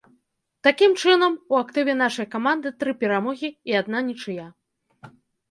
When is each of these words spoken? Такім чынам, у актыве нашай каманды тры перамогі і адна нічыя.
Такім 0.67 0.95
чынам, 1.03 1.35
у 1.53 1.59
актыве 1.63 1.93
нашай 1.99 2.27
каманды 2.33 2.73
тры 2.85 2.91
перамогі 3.05 3.53
і 3.75 3.79
адна 3.83 4.03
нічыя. 4.11 4.49